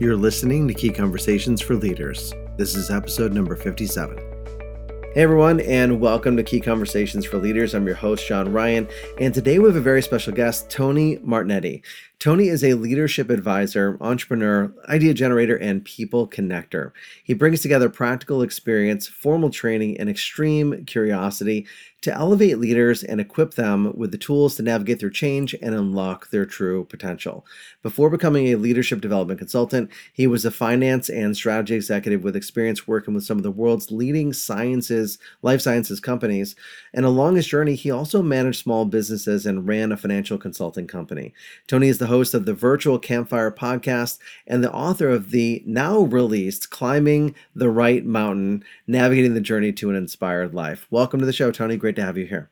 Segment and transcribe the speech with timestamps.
[0.00, 2.32] You're listening to Key Conversations for Leaders.
[2.56, 4.16] This is episode number 57.
[4.16, 7.74] Hey everyone, and welcome to Key Conversations for Leaders.
[7.74, 8.86] I'm your host, Sean Ryan,
[9.18, 11.82] and today we have a very special guest, Tony Martignetti.
[12.20, 16.92] Tony is a leadership advisor, entrepreneur, idea generator, and people connector.
[17.24, 21.66] He brings together practical experience, formal training, and extreme curiosity
[22.00, 26.30] to elevate leaders and equip them with the tools to navigate through change and unlock
[26.30, 27.44] their true potential.
[27.82, 32.86] Before becoming a leadership development consultant, he was a finance and strategy executive with experience
[32.86, 36.54] working with some of the world's leading sciences, life sciences companies.
[36.94, 41.34] And along his journey, he also managed small businesses and ran a financial consulting company.
[41.66, 46.00] Tony is the host of the Virtual Campfire podcast and the author of the now
[46.00, 50.86] released Climbing the Right Mountain Navigating the Journey to an Inspired Life.
[50.90, 51.76] Welcome to the show, Tony.
[51.76, 52.50] Great to have you here.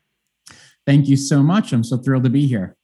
[0.87, 1.73] Thank you so much.
[1.73, 2.77] I'm so thrilled to be here.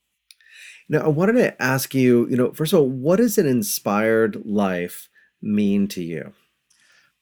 [0.89, 4.45] Now, I wanted to ask you, you know, first of all, what does an inspired
[4.45, 5.09] life
[5.41, 6.33] mean to you?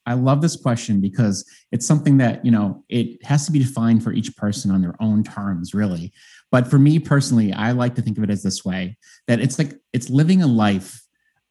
[0.07, 4.03] I love this question because it's something that, you know, it has to be defined
[4.03, 6.13] for each person on their own terms, really.
[6.51, 8.97] But for me personally, I like to think of it as this way
[9.29, 11.01] that it's like it's living a life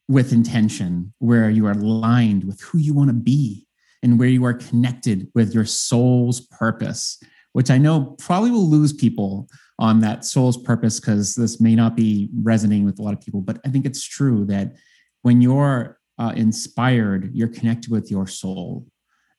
[0.08, 3.66] with intention where you are aligned with who you want to be
[4.02, 8.92] and where you are connected with your soul's purpose, which I know probably will lose
[8.92, 9.48] people
[9.78, 13.40] on that soul's purpose because this may not be resonating with a lot of people.
[13.40, 14.76] But I think it's true that
[15.22, 18.86] when you're uh, inspired, you're connected with your soul.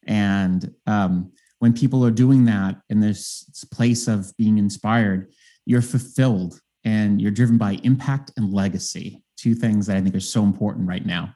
[0.08, 5.31] And um, when people are doing that in this place of being inspired,
[5.66, 10.20] you're fulfilled and you're driven by impact and legacy, two things that I think are
[10.20, 11.36] so important right now.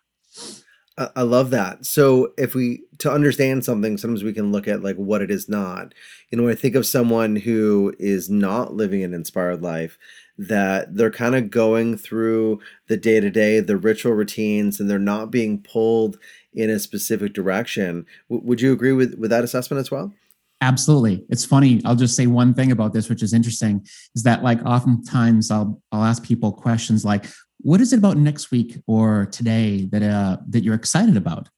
[0.97, 1.85] I love that.
[1.85, 5.49] So if we to understand something, sometimes we can look at like what it is
[5.49, 5.93] not.
[6.29, 9.97] You know, when I think of someone who is not living an inspired life,
[10.38, 14.97] that they're kind of going through the day to day, the ritual routines, and they're
[14.99, 16.17] not being pulled
[16.53, 18.05] in a specific direction.
[18.29, 20.13] W- would you agree with with that assessment as well?
[20.61, 21.25] Absolutely.
[21.29, 21.81] It's funny.
[21.83, 23.85] I'll just say one thing about this, which is interesting,
[24.16, 27.25] is that like oftentimes I'll I'll ask people questions like,
[27.69, 31.49] "What is it about next week or today that uh that you're excited about?"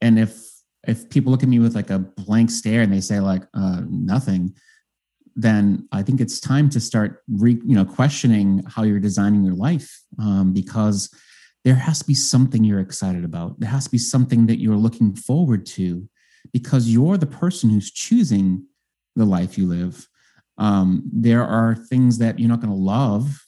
[0.00, 0.32] And if
[0.86, 3.82] if people look at me with like a blank stare and they say like uh,
[3.88, 4.54] nothing,
[5.34, 9.54] then I think it's time to start re, you know questioning how you're designing your
[9.54, 9.88] life
[10.18, 11.12] um, because
[11.64, 13.58] there has to be something you're excited about.
[13.60, 16.08] There has to be something that you're looking forward to
[16.52, 18.64] because you're the person who's choosing
[19.16, 20.08] the life you live.
[20.56, 23.44] Um, there are things that you're not going to love.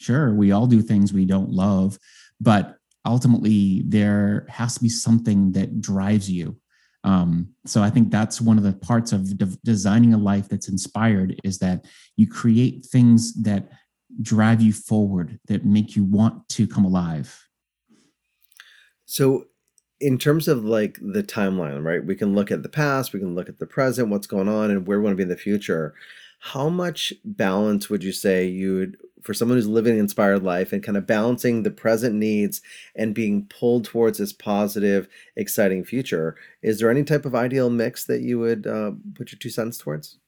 [0.00, 1.98] Sure, we all do things we don't love,
[2.40, 6.56] but ultimately there has to be something that drives you.
[7.04, 10.68] Um, so I think that's one of the parts of de- designing a life that's
[10.68, 13.68] inspired is that you create things that
[14.22, 17.46] drive you forward, that make you want to come alive.
[19.04, 19.46] So
[20.00, 22.04] in terms of like the timeline, right?
[22.04, 24.70] We can look at the past, we can look at the present, what's going on,
[24.70, 25.94] and where we want to be in the future.
[26.40, 30.72] How much balance would you say you would, for someone who's living an inspired life
[30.72, 32.60] and kind of balancing the present needs
[32.96, 35.06] and being pulled towards this positive,
[35.36, 36.36] exciting future?
[36.62, 39.78] Is there any type of ideal mix that you would uh, put your two cents
[39.78, 40.18] towards?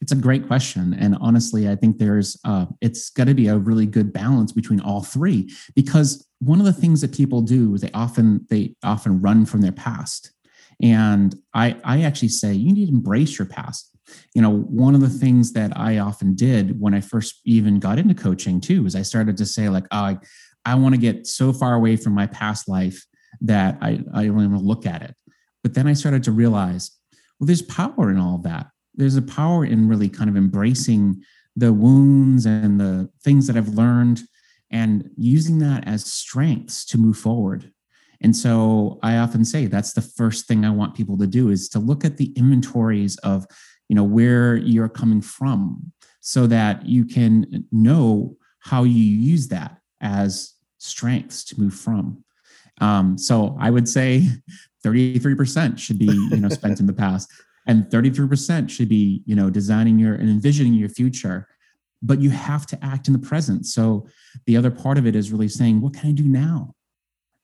[0.00, 3.56] It's a great question, and honestly, I think there's uh, it's got to be a
[3.56, 7.80] really good balance between all three because one of the things that people do is
[7.80, 10.32] they often they often run from their past
[10.82, 13.90] and i i actually say you need to embrace your past
[14.34, 17.98] you know one of the things that i often did when i first even got
[17.98, 20.18] into coaching too is i started to say like oh, i
[20.64, 23.04] i want to get so far away from my past life
[23.40, 25.14] that i i don't even want to look at it
[25.62, 26.90] but then i started to realize
[27.38, 31.22] well there's power in all that there's a power in really kind of embracing
[31.56, 34.22] the wounds and the things that i've learned
[34.70, 37.72] and using that as strengths to move forward.
[38.20, 41.68] And so I often say that's the first thing I want people to do is
[41.70, 43.46] to look at the inventories of,
[43.88, 49.78] you know, where you're coming from so that you can know how you use that
[50.00, 52.22] as strengths to move from.
[52.80, 54.28] Um, so I would say
[54.84, 57.30] 33% should be, you know, spent in the past
[57.66, 61.48] and 33% should be, you know, designing your and envisioning your future
[62.02, 63.66] but you have to act in the present.
[63.66, 64.06] So
[64.46, 66.74] the other part of it is really saying, what can I do now?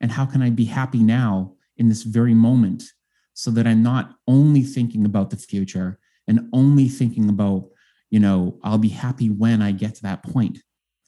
[0.00, 2.84] And how can I be happy now in this very moment
[3.32, 7.68] so that I'm not only thinking about the future and only thinking about,
[8.10, 10.58] you know, I'll be happy when I get to that point.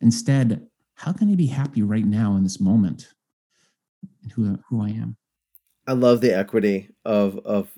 [0.00, 3.08] Instead, how can I be happy right now in this moment
[4.22, 5.16] and who, who I am?
[5.86, 7.70] I love the equity of of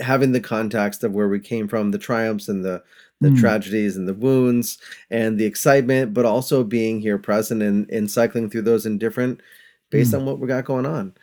[0.00, 2.82] having the context of where we came from, the triumphs and the
[3.20, 3.40] the mm.
[3.40, 4.78] tragedies and the wounds
[5.10, 9.40] and the excitement, but also being here present and, and cycling through those in different
[9.90, 10.18] based mm.
[10.18, 11.14] on what we got going on.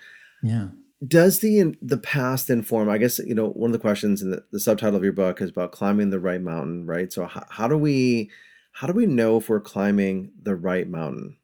[0.41, 0.67] Yeah.
[1.07, 2.89] Does the the past inform?
[2.89, 5.41] I guess you know one of the questions in the, the subtitle of your book
[5.41, 7.11] is about climbing the right mountain, right?
[7.11, 8.29] So how, how do we
[8.71, 11.37] how do we know if we're climbing the right mountain?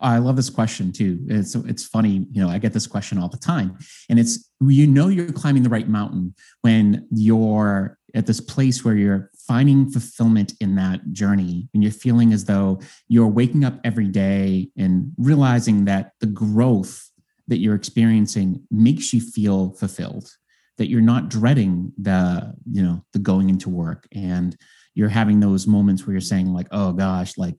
[0.00, 1.18] I love this question too.
[1.28, 3.78] It's it's funny, you know, I get this question all the time.
[4.08, 8.96] And it's you know you're climbing the right mountain when you're at this place where
[8.96, 14.06] you're finding fulfillment in that journey and you're feeling as though you're waking up every
[14.06, 17.10] day and realizing that the growth
[17.48, 20.30] that you're experiencing makes you feel fulfilled
[20.76, 24.56] that you're not dreading the you know the going into work and
[24.94, 27.56] you're having those moments where you're saying like oh gosh like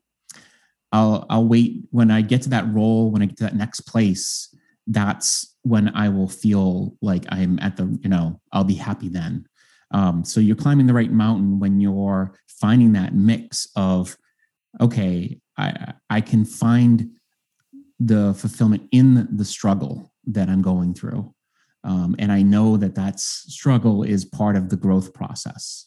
[0.96, 3.82] I'll I'll wait when I get to that role, when I get to that next
[3.82, 4.56] place,
[4.88, 9.46] that's when I will feel like I'm at the, you know, I'll be happy then.
[9.92, 14.16] Um, so you're climbing the right mountain when you're finding that mix of,
[14.80, 17.10] okay, I I can find
[18.00, 21.34] the fulfillment in the struggle that I'm going through.
[21.84, 25.86] Um, and I know that that struggle is part of the growth process.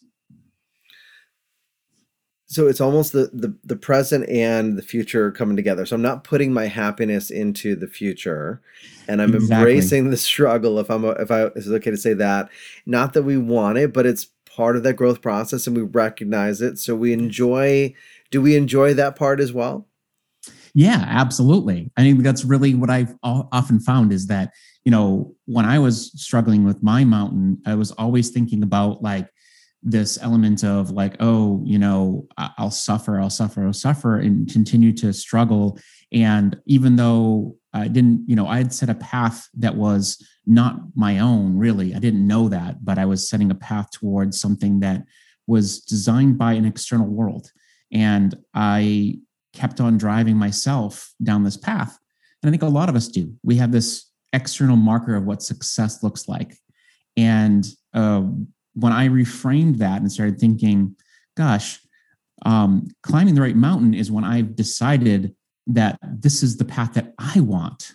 [2.46, 5.84] So it's almost the, the the present and the future coming together.
[5.84, 8.62] So i'm not putting my happiness into the future
[9.06, 9.72] and i'm exactly.
[9.72, 12.49] embracing the struggle if i'm a, if i is it okay to say that?
[12.87, 16.62] Not that we want it but it's part of that growth process and we recognize
[16.62, 16.78] it.
[16.78, 17.94] So we enjoy
[18.31, 19.88] do we enjoy that part as well
[20.75, 24.53] yeah absolutely i think that's really what i've often found is that
[24.85, 29.29] you know when i was struggling with my mountain i was always thinking about like
[29.82, 34.93] this element of like, oh, you know, I'll suffer, I'll suffer, I'll suffer, and continue
[34.94, 35.79] to struggle.
[36.12, 40.81] And even though I didn't, you know, I had set a path that was not
[40.94, 44.81] my own, really, I didn't know that, but I was setting a path towards something
[44.81, 45.05] that
[45.47, 47.53] was designed by an external world.
[47.93, 49.20] And I
[49.53, 51.99] kept on driving myself down this path.
[52.43, 53.35] And I think a lot of us do.
[53.43, 56.56] We have this external marker of what success looks like.
[57.17, 58.23] And uh,
[58.75, 60.95] when I reframed that and started thinking,
[61.37, 61.81] gosh,
[62.45, 65.35] um, climbing the right mountain is when I've decided
[65.67, 67.94] that this is the path that I want,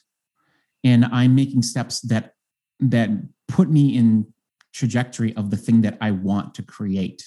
[0.84, 2.34] and I'm making steps that
[2.80, 3.10] that
[3.48, 4.34] put me in
[4.74, 7.24] trajectory of the thing that I want to create.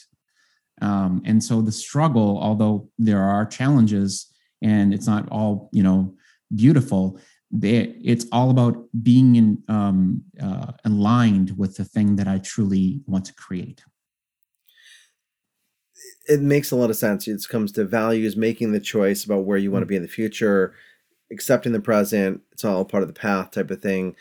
[0.82, 4.26] Um, and so the struggle, although there are challenges
[4.62, 6.14] and it's not all you know
[6.54, 7.18] beautiful,
[7.50, 13.00] they, it's all about being in, um, uh, aligned with the thing that I truly
[13.06, 13.82] want to create.
[16.28, 17.28] It makes a lot of sense.
[17.28, 20.08] It comes to values, making the choice about where you want to be in the
[20.08, 20.74] future,
[21.30, 22.42] accepting the present.
[22.52, 24.16] It's all part of the path type of thing.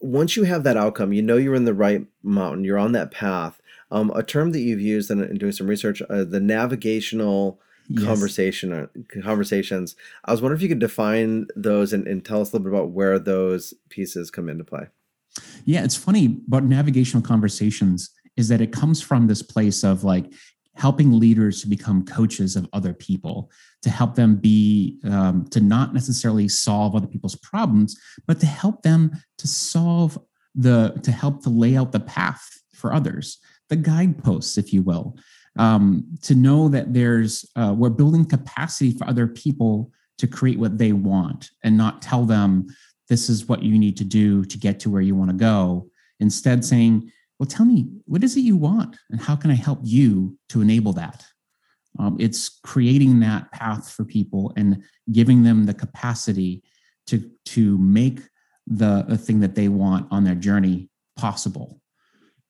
[0.00, 3.12] Once you have that outcome, you know you're in the right mountain, you're on that
[3.12, 3.60] path.
[3.92, 8.04] Um, a term that you've used in, in doing some research, uh, the navigational yes.
[8.04, 8.86] conversation uh,
[9.22, 9.96] conversations.
[10.24, 12.76] I was wondering if you could define those and, and tell us a little bit
[12.78, 14.86] about where those pieces come into play.
[15.64, 20.32] Yeah, it's funny about navigational conversations is that it comes from this place of like
[20.74, 23.50] helping leaders to become coaches of other people
[23.82, 28.82] to help them be um, to not necessarily solve other people's problems but to help
[28.82, 30.18] them to solve
[30.54, 33.38] the to help to lay out the path for others
[33.72, 35.16] the guideposts if you will
[35.58, 40.76] um, to know that there's uh, we're building capacity for other people to create what
[40.76, 42.66] they want and not tell them
[43.08, 45.88] this is what you need to do to get to where you want to go.
[46.20, 49.80] Instead saying well tell me what is it you want and how can i help
[49.82, 51.24] you to enable that?
[51.98, 56.62] Um, it's creating that path for people and giving them the capacity
[57.06, 58.20] to to make
[58.66, 61.81] the, the thing that they want on their journey possible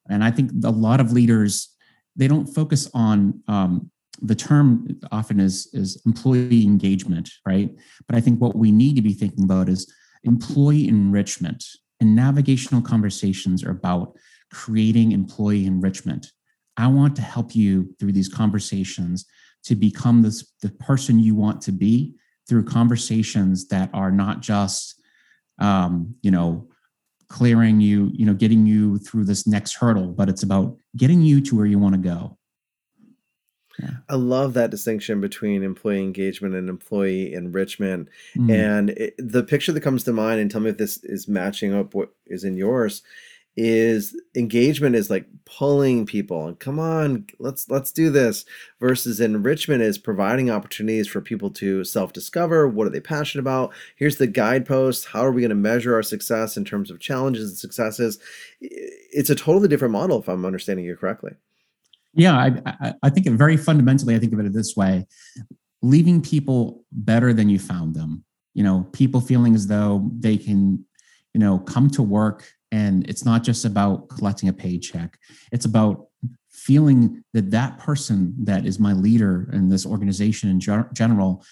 [0.09, 1.69] and i think a lot of leaders
[2.17, 3.91] they don't focus on um,
[4.21, 7.71] the term often is is employee engagement, right?
[8.07, 9.93] But I think what we need to be thinking about is
[10.25, 11.65] employee enrichment.
[12.01, 14.17] And navigational conversations are about
[14.53, 16.33] creating employee enrichment.
[16.77, 19.27] I want to help you through these conversations
[19.65, 22.15] to become this the person you want to be
[22.49, 25.01] through conversations that are not just
[25.59, 26.69] um, you know
[27.33, 31.41] clearing you, you know, getting you through this next hurdle, but it's about getting you
[31.41, 32.37] to where you want to go.
[33.81, 33.95] Yeah.
[34.11, 38.11] I love that distinction between employee engagement and employee enrichment.
[38.37, 38.53] Mm.
[38.53, 41.73] And it, the picture that comes to mind, and tell me if this is matching
[41.73, 43.03] up what is in yours,
[43.57, 48.47] is engagement is like pulling people and come on let's let's do this
[48.81, 54.17] versus enrichment is providing opportunities for people to self-discover what are they passionate about here's
[54.17, 57.59] the guideposts how are we going to measure our success in terms of challenges and
[57.59, 58.19] successes?
[58.61, 61.33] It's a totally different model if i'm understanding you correctly.
[62.15, 65.07] Yeah i i, I think very fundamentally i think of it this way.
[65.83, 68.25] Leaving people better than you found them.
[68.55, 70.83] You know people feeling as though they can
[71.35, 75.19] you know come to work and it's not just about collecting a paycheck.
[75.53, 76.07] It's about
[76.51, 80.61] feeling that that person that is my leader in this organization in
[80.93, 81.45] general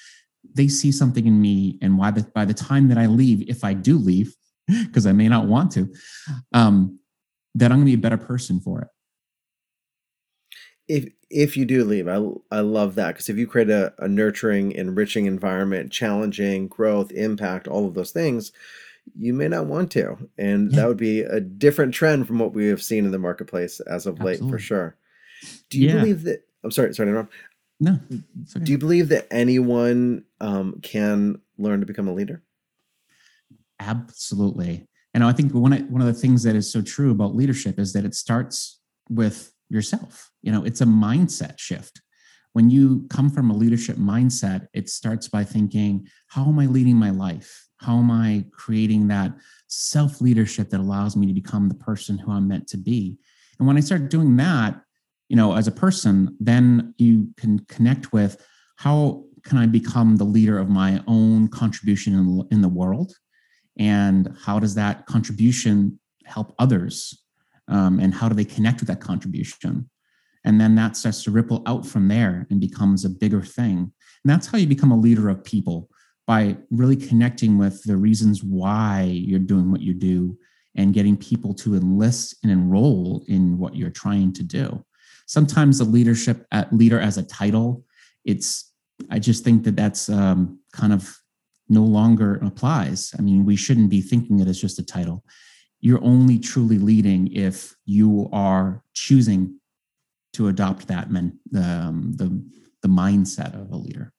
[0.55, 1.79] they see something in me.
[1.81, 4.35] And why the, by the time that i leave if i do leave
[4.67, 5.93] because i may not want to
[6.53, 6.99] um,
[7.55, 8.89] that i'm going to be a better person for it.
[10.89, 13.09] If if you do leave, I I love that.
[13.09, 18.11] Because if you create a, a nurturing, enriching environment, challenging growth, impact, all of those
[18.11, 18.51] things,
[19.19, 20.77] you may not want to, and yeah.
[20.77, 24.07] that would be a different trend from what we have seen in the marketplace as
[24.07, 24.47] of Absolutely.
[24.47, 24.97] late, for sure.
[25.69, 25.95] Do you yeah.
[25.97, 26.43] believe that?
[26.65, 27.27] I'm sorry, sorry, no.
[27.81, 27.99] No.
[28.13, 28.65] Okay.
[28.65, 32.43] Do you believe that anyone um, can learn to become a leader?
[33.81, 34.87] Absolutely.
[35.15, 37.93] And I think one one of the things that is so true about leadership is
[37.95, 40.31] that it starts with yourself.
[40.43, 42.03] You know, it's a mindset shift.
[42.53, 46.97] When you come from a leadership mindset, it starts by thinking, how am I leading
[46.97, 47.69] my life?
[47.81, 49.33] How am I creating that
[49.69, 53.17] self leadership that allows me to become the person who I'm meant to be?
[53.59, 54.81] And when I start doing that,
[55.29, 58.45] you know, as a person, then you can connect with
[58.77, 63.15] how can I become the leader of my own contribution in, in the world?
[63.79, 67.25] And how does that contribution help others
[67.69, 69.89] um, and how do they connect with that contribution
[70.45, 74.33] and then that starts to ripple out from there and becomes a bigger thing and
[74.33, 75.89] that's how you become a leader of people
[76.31, 80.39] by really connecting with the reasons why you're doing what you do
[80.77, 84.85] and getting people to enlist and enroll in what you're trying to do.
[85.27, 87.85] Sometimes the leadership at leader as a title
[88.25, 88.73] it's
[89.11, 91.19] i just think that that's um, kind of
[91.69, 93.13] no longer applies.
[93.19, 95.25] I mean we shouldn't be thinking it as just a title.
[95.81, 99.59] You're only truly leading if you are choosing
[100.35, 102.29] to adopt that men, um, the
[102.83, 104.13] the mindset of a leader.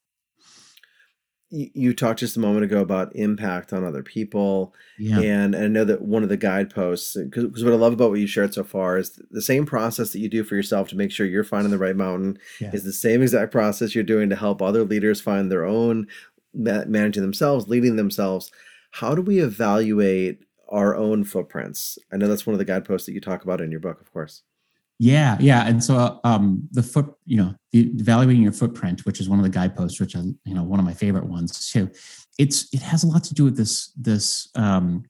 [1.51, 5.19] You talked just a moment ago about impact on other people, yeah.
[5.19, 8.19] and, and I know that one of the guideposts, because what I love about what
[8.19, 11.11] you shared so far is the same process that you do for yourself to make
[11.11, 12.71] sure you're finding the right mountain yeah.
[12.73, 16.07] is the same exact process you're doing to help other leaders find their own
[16.53, 18.49] managing themselves, leading themselves.
[18.91, 21.99] How do we evaluate our own footprints.
[22.11, 24.11] I know that's one of the guideposts that you talk about in your book, of
[24.11, 24.43] course.
[25.03, 29.27] Yeah, yeah, and so um, the foot, you know, the, evaluating your footprint, which is
[29.27, 31.89] one of the guideposts, which I, you know, one of my favorite ones too.
[32.37, 35.03] It's it has a lot to do with this this um,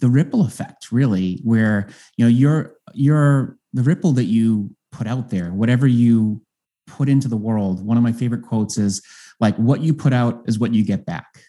[0.00, 1.88] the ripple effect, really, where
[2.18, 6.42] you know you're you're the ripple that you put out there, whatever you
[6.86, 7.82] put into the world.
[7.82, 9.00] One of my favorite quotes is
[9.40, 11.40] like, "What you put out is what you get back."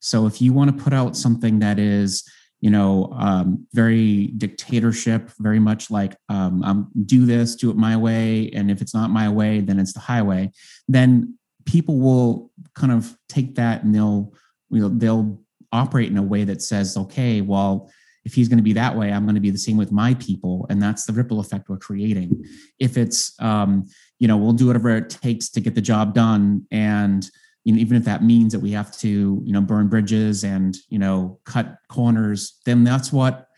[0.00, 2.28] So if you want to put out something that is
[2.66, 7.96] you know, um, very dictatorship, very much like um, um, do this, do it my
[7.96, 10.50] way, and if it's not my way, then it's the highway.
[10.88, 14.34] Then people will kind of take that and they'll
[14.70, 17.88] you know they'll operate in a way that says, okay, well,
[18.24, 20.14] if he's going to be that way, I'm going to be the same with my
[20.14, 22.44] people, and that's the ripple effect we're creating.
[22.80, 23.86] If it's um,
[24.18, 27.30] you know, we'll do whatever it takes to get the job done, and
[27.66, 30.76] you know, even if that means that we have to, you know, burn bridges and,
[30.88, 33.48] you know, cut corners, then that's what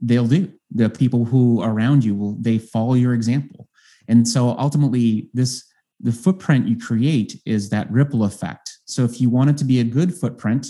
[0.00, 0.52] they'll do.
[0.72, 3.68] The people who around you will they follow your example.
[4.08, 5.64] And so ultimately this
[6.00, 8.78] the footprint you create is that ripple effect.
[8.86, 10.66] So if you want it to be a good footprint,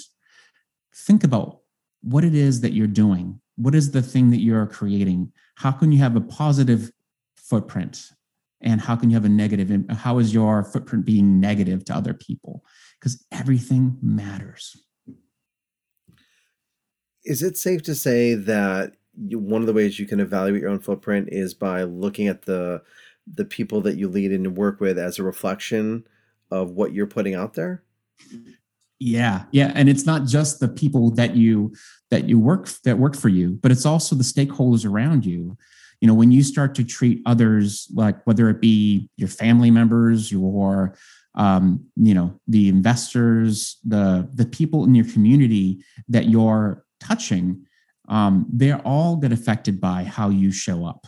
[0.95, 1.61] think about
[2.03, 3.41] what it is that you're doing.
[3.57, 5.33] What is the thing that you're creating?
[5.55, 6.91] How can you have a positive
[7.35, 8.11] footprint?
[8.63, 12.15] And how can you have a negative how is your footprint being negative to other
[12.15, 12.65] people?
[12.99, 14.77] Because everything matters.
[17.25, 20.71] Is it safe to say that you, one of the ways you can evaluate your
[20.71, 22.83] own footprint is by looking at the
[23.33, 26.05] the people that you lead and work with as a reflection
[26.51, 27.85] of what you're putting out there?
[28.99, 29.45] Yeah.
[29.53, 29.73] Yeah.
[29.75, 31.73] And it's not just the people that you
[32.11, 35.57] that you work that work for you but it's also the stakeholders around you
[36.03, 40.31] you know when you start to treat others like whether it be your family members
[40.31, 40.95] your
[41.37, 47.65] um, you know the investors the the people in your community that you're touching
[48.09, 51.07] um, they're all get affected by how you show up.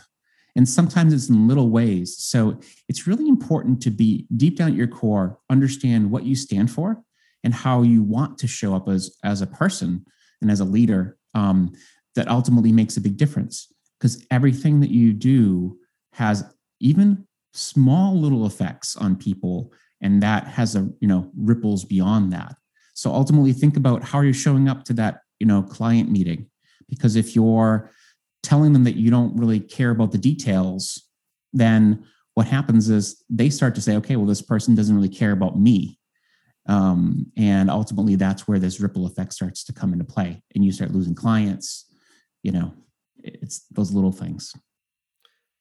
[0.56, 2.16] And sometimes it's in little ways.
[2.16, 6.70] So it's really important to be deep down at your core understand what you stand
[6.70, 7.02] for
[7.42, 10.06] and how you want to show up as as a person
[10.40, 11.72] and as a leader um,
[12.14, 15.78] that ultimately makes a big difference because everything that you do
[16.12, 16.44] has
[16.80, 22.56] even small little effects on people and that has a you know ripples beyond that.
[22.94, 26.46] So ultimately think about how you're showing up to that you know client meeting.
[26.88, 27.90] Because if you're
[28.42, 31.02] telling them that you don't really care about the details
[31.54, 35.32] then what happens is they start to say okay well this person doesn't really care
[35.32, 35.98] about me.
[36.66, 40.72] Um, and ultimately, that's where this ripple effect starts to come into play, and you
[40.72, 41.86] start losing clients.
[42.42, 42.74] You know,
[43.22, 44.54] it's those little things.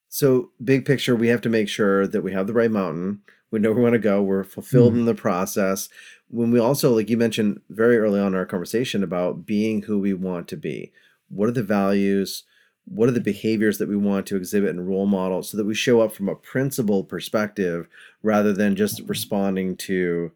[0.10, 3.22] So, big picture, we have to make sure that we have the right mountain.
[3.50, 4.22] We know where we want to go.
[4.22, 5.02] We're fulfilled mm-hmm.
[5.02, 5.90] in the process.
[6.28, 10.00] When we also, like you mentioned very early on in our conversation about being who
[10.00, 10.92] we want to be,
[11.30, 12.44] what are the values?
[12.86, 15.74] What are the behaviors that we want to exhibit and role model so that we
[15.74, 17.88] show up from a principled perspective
[18.22, 20.32] rather than just responding to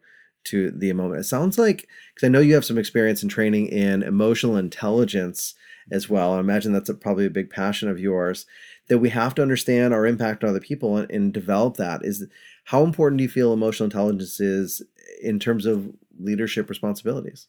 [0.48, 1.20] to the moment.
[1.20, 5.54] It sounds like because I know you have some experience in training in emotional intelligence
[5.90, 6.34] as well.
[6.34, 8.46] I imagine that's a, probably a big passion of yours.
[8.88, 12.04] That we have to understand our impact on other people and, and develop that.
[12.04, 12.26] Is
[12.64, 14.82] how important do you feel emotional intelligence is
[15.22, 17.48] in terms of leadership responsibilities?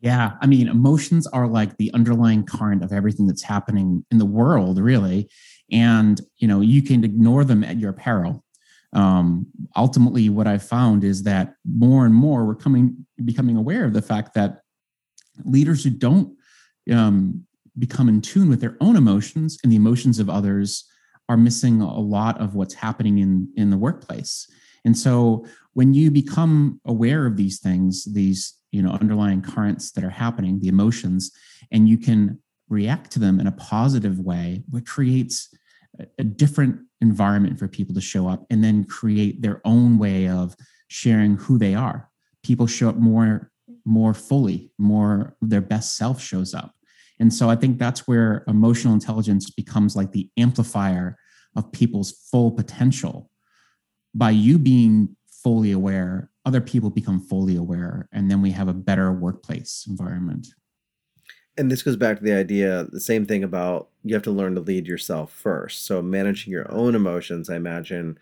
[0.00, 4.26] Yeah, I mean, emotions are like the underlying current of everything that's happening in the
[4.26, 5.28] world, really.
[5.70, 8.44] And you know, you can ignore them at your peril
[8.94, 9.46] um,
[9.76, 14.02] ultimately what i found is that more and more we're coming becoming aware of the
[14.02, 14.60] fact that
[15.44, 16.36] leaders who don't
[16.90, 17.44] um,
[17.78, 20.84] become in tune with their own emotions and the emotions of others
[21.28, 24.50] are missing a lot of what's happening in in the workplace.
[24.84, 30.04] And so when you become aware of these things these you know underlying currents that
[30.04, 31.30] are happening the emotions
[31.70, 35.54] and you can react to them in a positive way what creates
[36.18, 40.56] a different environment for people to show up and then create their own way of
[40.88, 42.08] sharing who they are.
[42.42, 43.50] People show up more
[43.84, 46.74] more fully more their best self shows up.
[47.18, 51.16] And so i think that's where emotional intelligence becomes like the amplifier
[51.56, 53.30] of people's full potential.
[54.14, 58.74] By you being fully aware other people become fully aware and then we have a
[58.74, 60.46] better workplace environment
[61.58, 64.54] and this goes back to the idea the same thing about you have to learn
[64.54, 65.86] to lead yourself first.
[65.86, 68.18] So managing your own emotions i imagine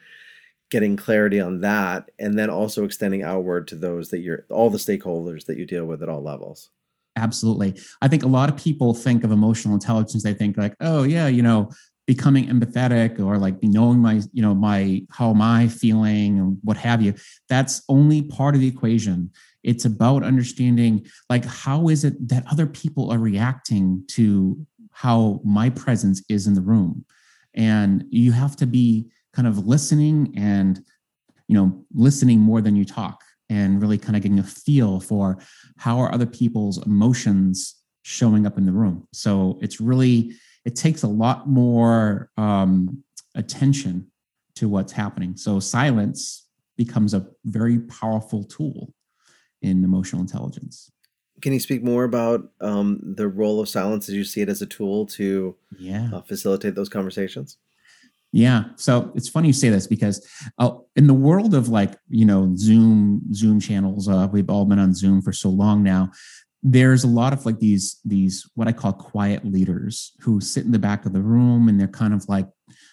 [0.71, 4.79] getting clarity on that and then also extending outward to those that you're all the
[4.79, 6.71] stakeholders that you deal with at all levels.
[7.17, 7.77] Absolutely.
[8.03, 11.27] I think a lot of people think of emotional intelligence they think like oh yeah
[11.27, 11.71] you know
[12.07, 16.77] becoming empathetic or like knowing my you know my how am i feeling and what
[16.77, 17.15] have you.
[17.49, 19.31] That's only part of the equation
[19.63, 25.71] it's about understanding like how is it that other people are reacting to how my
[25.71, 27.05] presence is in the room?
[27.55, 30.85] And you have to be kind of listening and
[31.49, 35.39] you know listening more than you talk and really kind of getting a feel for
[35.77, 39.07] how are other people's emotions showing up in the room.
[39.13, 40.33] So it's really
[40.65, 43.03] it takes a lot more um,
[43.35, 44.11] attention
[44.57, 45.37] to what's happening.
[45.37, 46.47] So silence
[46.77, 48.93] becomes a very powerful tool
[49.63, 50.91] in emotional intelligence.
[51.43, 54.61] Can you speak more about um, the role of silence as you see it as
[54.61, 56.11] a tool to yeah.
[56.13, 57.57] uh, facilitate those conversations?
[58.33, 58.65] Yeah.
[58.77, 60.27] So it's funny you say this because
[60.59, 64.79] uh, in the world of like, you know, Zoom, Zoom channels, uh, we've all been
[64.79, 66.11] on Zoom for so long now.
[66.63, 70.73] There's a lot of like these, these, what I call quiet leaders who sit in
[70.73, 72.47] the back of the room and they're kind of like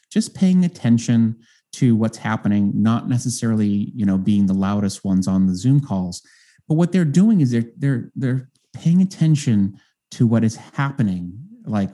[0.09, 1.35] just paying attention
[1.73, 6.23] to what's happening, not necessarily, you know, being the loudest ones on the Zoom calls.
[6.67, 9.79] But what they're doing is they're they're they're paying attention
[10.11, 11.91] to what is happening, like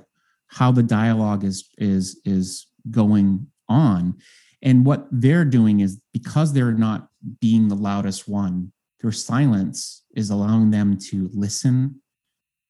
[0.48, 4.16] how the dialogue is is is going on.
[4.62, 7.10] And what they're doing is because they're not
[7.40, 12.02] being the loudest one, their silence is allowing them to listen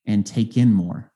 [0.06, 1.12] and take in more.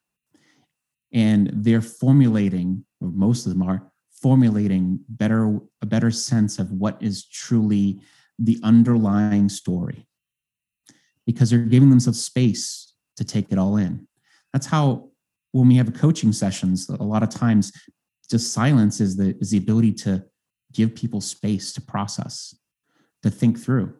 [1.12, 7.02] And they're formulating, or most of them are formulating better a better sense of what
[7.02, 8.00] is truly
[8.40, 10.08] the underlying story
[11.28, 14.08] because they're giving themselves space to take it all in.
[14.54, 15.10] That's how
[15.52, 17.72] when we have coaching sessions, a lot of times
[18.32, 20.26] just silence is the is the ability to
[20.74, 22.56] give people space to process,
[23.24, 23.94] to think through.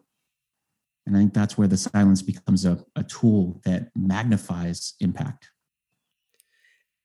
[1.06, 5.50] And I think that's where the silence becomes a, a tool that magnifies impact.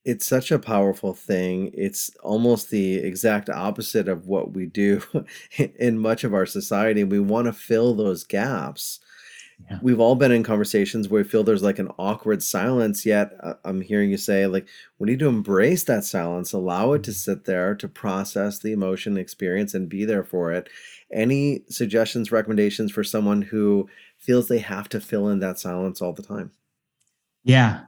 [0.03, 1.71] It's such a powerful thing.
[1.73, 5.01] It's almost the exact opposite of what we do
[5.79, 7.05] in much of our society.
[7.05, 8.99] We want to fill those gaps
[9.69, 9.79] yeah.
[9.81, 13.53] we've all been in conversations where we feel there's like an awkward silence yet uh,
[13.65, 14.67] i'm hearing you say like
[14.99, 17.15] we need to embrace that silence allow it to mm-hmm.
[17.15, 20.69] sit there to process the emotion experience and be there for it
[21.11, 26.13] any suggestions recommendations for someone who feels they have to fill in that silence all
[26.13, 26.51] the time
[27.43, 27.81] yeah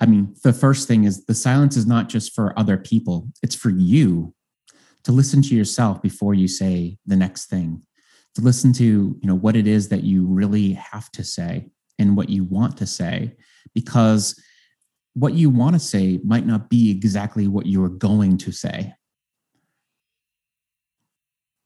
[0.00, 3.54] i mean the first thing is the silence is not just for other people it's
[3.54, 4.34] for you
[5.02, 7.82] to listen to yourself before you say the next thing
[8.34, 12.16] to listen to you know what it is that you really have to say and
[12.16, 13.34] what you want to say
[13.74, 14.40] because
[15.14, 18.94] what you want to say might not be exactly what you're going to say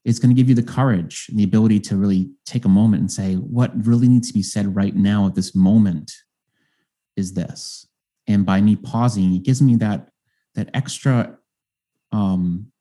[0.05, 3.01] it's going to give you the courage and the ability to really take a moment
[3.01, 6.13] and say, what really needs to be said right now at this moment
[7.17, 7.87] is this.
[8.27, 10.09] And by me pausing, it gives me that
[10.53, 11.37] that extra
[12.11, 12.71] um,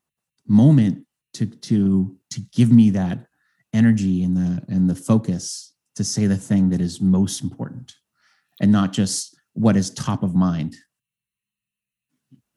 [0.47, 3.27] moment to to to give me that
[3.75, 7.95] energy and the and the focus to say the thing that is most important
[8.61, 10.77] and not just what is top of mind.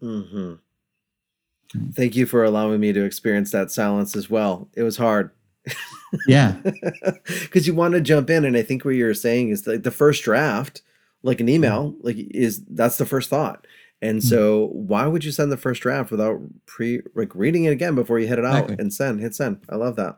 [0.01, 0.53] Mm-hmm.
[1.93, 4.69] Thank you for allowing me to experience that silence as well.
[4.75, 5.31] It was hard.
[6.27, 6.55] Yeah.
[7.25, 8.45] Because you want to jump in.
[8.45, 10.81] And I think what you're saying is like the first draft,
[11.23, 13.67] like an email, like is that's the first thought.
[14.01, 14.27] And mm-hmm.
[14.27, 18.19] so why would you send the first draft without pre like reading it again before
[18.19, 18.75] you hit it out exactly.
[18.79, 19.59] and send, hit send?
[19.69, 20.17] I love that.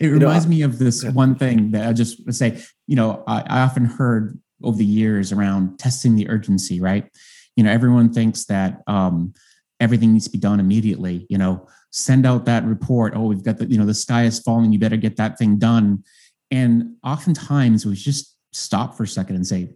[0.00, 3.22] It you reminds know, me of this one thing that I just say, you know,
[3.26, 7.08] I, I often heard over the years around testing the urgency, right?
[7.56, 9.34] You know, everyone thinks that um,
[9.80, 11.26] everything needs to be done immediately.
[11.28, 13.14] You know, send out that report.
[13.14, 14.72] Oh, we've got the, you know, the sky is falling.
[14.72, 16.04] You better get that thing done.
[16.50, 19.70] And oftentimes we just stop for a second and say,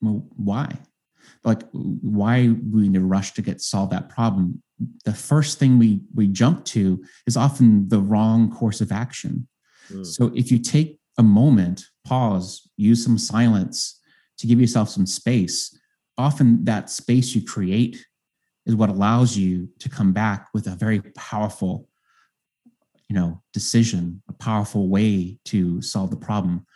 [0.00, 0.78] well, why?
[1.46, 4.62] Like, why we need to rush to get solve that problem?
[5.04, 9.48] The first thing we we jump to is often the wrong course of action.
[9.90, 10.04] Mm.
[10.04, 14.00] So if you take a moment, pause, use some silence
[14.38, 15.78] to give yourself some space,
[16.18, 18.04] often that space you create
[18.66, 21.88] is what allows you to come back with a very powerful
[23.08, 26.66] you know decision a powerful way to solve the problem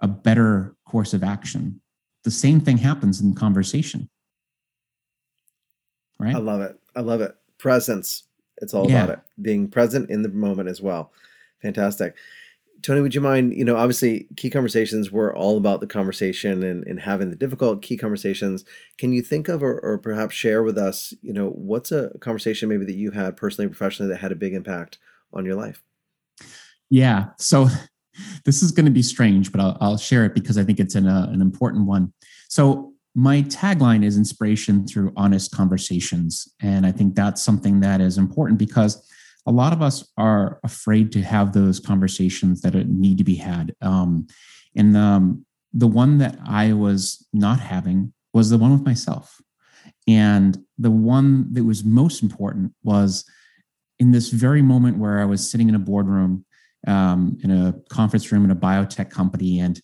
[0.00, 1.80] a better course of action
[2.24, 4.08] the same thing happens in conversation
[6.20, 8.24] right i love it i love it presence
[8.58, 9.04] it's all yeah.
[9.04, 11.12] about it being present in the moment as well
[11.60, 12.14] fantastic
[12.82, 16.86] Tony, would you mind, you know, obviously key conversations were all about the conversation and,
[16.86, 18.64] and having the difficult key conversations.
[18.96, 22.68] Can you think of or, or perhaps share with us, you know, what's a conversation
[22.68, 24.98] maybe that you had personally, professionally that had a big impact
[25.32, 25.82] on your life?
[26.88, 27.26] Yeah.
[27.38, 27.68] So
[28.44, 30.94] this is going to be strange, but I'll, I'll share it because I think it's
[30.94, 32.12] an, uh, an important one.
[32.48, 36.48] So my tagline is inspiration through honest conversations.
[36.60, 39.04] And I think that's something that is important because
[39.46, 43.74] a lot of us are afraid to have those conversations that need to be had.
[43.80, 44.26] Um,
[44.76, 49.40] and um, the one that I was not having was the one with myself.
[50.06, 53.24] And the one that was most important was
[53.98, 56.44] in this very moment where I was sitting in a boardroom,
[56.86, 59.80] um, in a conference room in a biotech company, and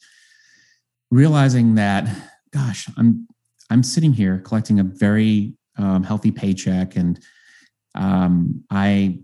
[1.11, 2.09] realizing that,
[2.57, 3.29] gosh, I'm
[3.71, 7.21] I'm sitting here collecting a very um, healthy paycheck, and
[7.95, 9.19] um, I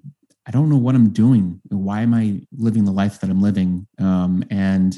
[0.47, 1.61] I don't know what I'm doing.
[1.69, 3.87] Why am I living the life that I'm living?
[3.99, 4.97] Um, and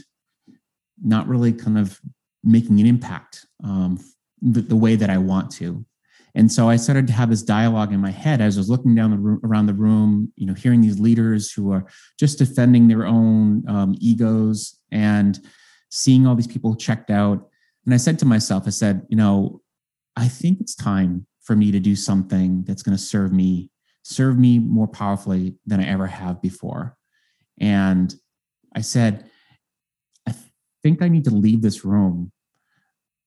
[1.03, 2.01] not really kind of
[2.43, 3.99] making an impact um,
[4.41, 5.85] the, the, way that I want to.
[6.35, 8.95] And so I started to have this dialogue in my head as I was looking
[8.95, 11.85] down the room, around the room, you know, hearing these leaders who are
[12.19, 15.41] just defending their own um, egos and
[15.91, 17.49] seeing all these people checked out.
[17.85, 19.61] And I said to myself, I said, you know,
[20.17, 23.71] I think it's time for me to do something that's going to serve me
[24.05, 26.97] serve me more powerfully than I ever have before.
[27.59, 28.15] And
[28.77, 29.25] I said,
[30.29, 30.35] I
[30.83, 32.31] think I need to leave this room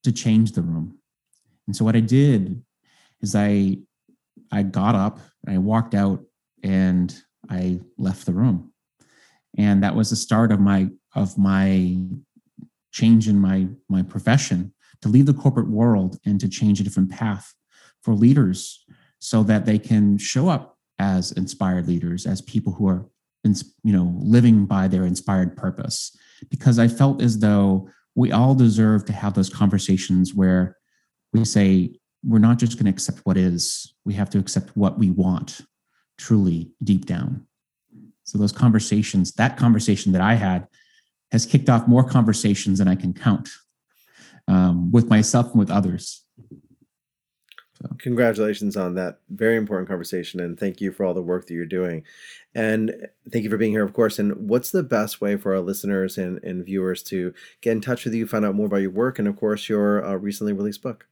[0.04, 0.98] to change the room.
[1.66, 2.62] And so what I did
[3.20, 3.78] is I
[4.50, 6.22] I got up and I walked out
[6.62, 7.14] and
[7.50, 8.72] I left the room.
[9.58, 11.98] And that was the start of my of my
[12.92, 14.72] change in my my profession
[15.02, 17.54] to leave the corporate world and to change a different path
[18.02, 18.84] for leaders
[19.18, 23.06] so that they can show up as inspired leaders, as people who are,
[23.44, 26.16] you know, living by their inspired purpose.
[26.50, 30.76] Because I felt as though we all deserve to have those conversations where
[31.32, 34.98] we say we're not just going to accept what is; we have to accept what
[34.98, 35.60] we want,
[36.16, 37.46] truly deep down.
[38.24, 40.66] So those conversations, that conversation that I had,
[41.32, 43.48] has kicked off more conversations than I can count
[44.46, 46.24] um, with myself and with others.
[47.80, 47.88] So.
[47.98, 51.64] Congratulations on that very important conversation, and thank you for all the work that you're
[51.64, 52.02] doing.
[52.52, 52.92] And
[53.30, 54.18] thank you for being here, of course.
[54.18, 58.04] And what's the best way for our listeners and, and viewers to get in touch
[58.04, 60.82] with you, find out more about your work, and of course, your uh, recently released
[60.82, 61.06] book?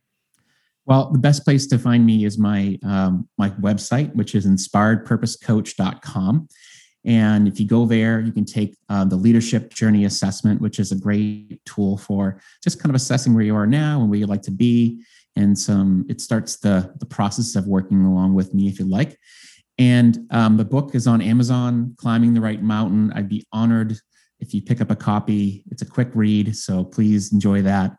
[0.87, 6.49] Well, the best place to find me is my um, my website, which is inspiredpurposecoach.com.
[7.07, 10.91] And if you go there, you can take uh, the leadership journey assessment, which is
[10.91, 14.29] a great tool for just kind of assessing where you are now and where you'd
[14.29, 15.01] like to be.
[15.37, 19.17] And some it starts the the process of working along with me if you'd like.
[19.79, 23.13] And um, the book is on amazon climbing the right mountain.
[23.13, 23.97] I'd be honored
[24.41, 25.63] if you pick up a copy.
[25.71, 27.97] It's a quick read so please enjoy that.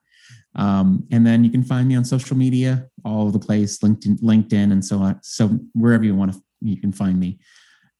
[0.55, 4.19] Um, and then you can find me on social media all over the place linkedin
[4.21, 7.37] linkedin and so on so wherever you want to you can find me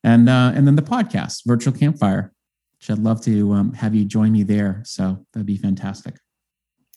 [0.08, 2.32] and uh, and then the podcast, Virtual Campfire,
[2.80, 4.82] which I'd love to um, have you join me there.
[4.86, 6.16] So that'd be fantastic.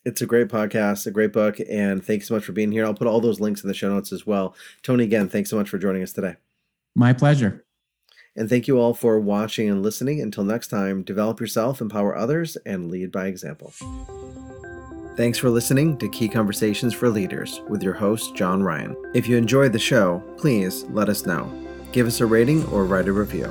[0.04, 2.86] It's a great podcast, a great book, and thanks so much for being here.
[2.86, 4.54] I'll put all those links in the show notes as well.
[4.82, 6.36] Tony, again, thanks so much for joining us today.
[6.94, 7.66] My pleasure.
[8.36, 10.20] And thank you all for watching and listening.
[10.20, 13.72] Until next time, develop yourself, empower others, and lead by example.
[15.16, 18.96] Thanks for listening to Key Conversations for Leaders with your host, John Ryan.
[19.14, 21.69] If you enjoyed the show, please let us know.
[21.92, 23.46] Give us a rating or write a review.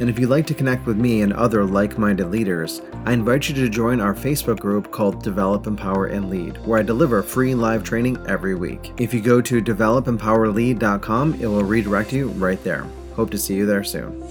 [0.00, 3.48] And if you'd like to connect with me and other like minded leaders, I invite
[3.48, 7.54] you to join our Facebook group called Develop, Empower, and Lead, where I deliver free
[7.54, 8.92] live training every week.
[8.96, 12.86] If you go to developempowerlead.com, it will redirect you right there.
[13.14, 14.26] Hope to see you there soon.